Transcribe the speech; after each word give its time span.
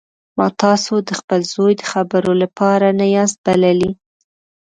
ما 0.37 0.47
تاسو 0.63 0.93
د 1.07 1.09
خپل 1.19 1.39
زوی 1.53 1.73
د 1.77 1.83
خبرو 1.91 2.33
لپاره 2.43 2.87
نه 2.99 3.05
یاست 3.15 3.37
بللي 3.45 3.91